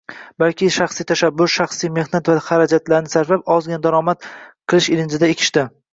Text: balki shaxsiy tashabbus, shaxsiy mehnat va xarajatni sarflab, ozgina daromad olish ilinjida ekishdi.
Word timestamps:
balki 0.43 0.69
shaxsiy 0.75 1.05
tashabbus, 1.11 1.51
shaxsiy 1.57 1.91
mehnat 1.99 2.31
va 2.33 2.37
xarajatni 2.47 3.13
sarflab, 3.17 3.45
ozgina 3.57 3.79
daromad 3.85 4.27
olish 4.73 4.89
ilinjida 4.97 5.31
ekishdi. 5.37 5.69